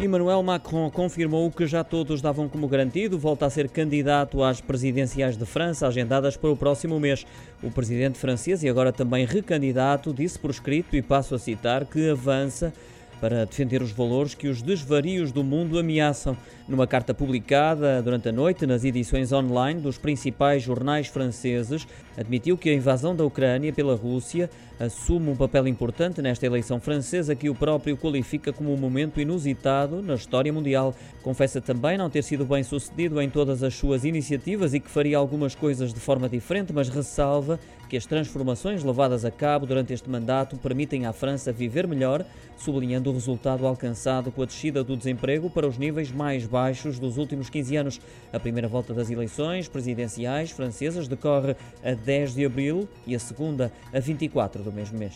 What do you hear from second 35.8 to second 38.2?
de forma diferente, mas ressalva que as